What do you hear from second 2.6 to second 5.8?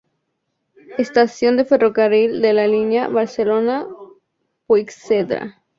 línea Barcelona-Puigcerdá.